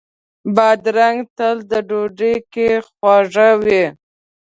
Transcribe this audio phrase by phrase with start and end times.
[0.55, 3.83] بادرنګ تل په ډوډۍ کې خواږه وي.